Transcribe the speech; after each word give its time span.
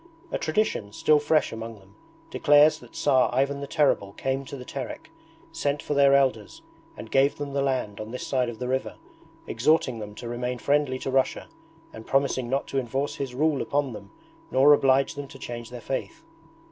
A 0.31 0.39
tradition, 0.39 0.91
still 0.93 1.19
fresh 1.19 1.51
among 1.53 1.75
them, 1.77 1.93
declares 2.31 2.79
that 2.79 2.93
Tsar 2.95 3.29
Ivan 3.31 3.59
the 3.61 3.67
Terrible 3.67 4.13
came 4.13 4.43
to 4.45 4.57
the 4.57 4.65
Terek, 4.65 5.11
sent 5.51 5.83
for 5.83 5.93
their 5.93 6.15
Elders, 6.15 6.63
and 6.97 7.11
gave 7.11 7.35
them 7.37 7.53
the 7.53 7.61
land 7.61 7.99
on 7.99 8.09
this 8.09 8.25
side 8.25 8.49
of 8.49 8.57
the 8.57 8.67
river, 8.67 8.95
exhorting 9.45 9.99
them 9.99 10.15
to 10.15 10.27
remain 10.27 10.57
friendly 10.57 10.97
to 10.97 11.11
Russia 11.11 11.49
and 11.93 12.07
promising 12.07 12.49
not 12.49 12.65
to 12.69 12.79
enforce 12.79 13.17
his 13.17 13.35
rule 13.35 13.61
upon 13.61 13.93
them 13.93 14.09
nor 14.49 14.73
oblige 14.73 15.13
them 15.13 15.27
to 15.27 15.37
change 15.37 15.69
their 15.69 15.79
faith. 15.81 16.23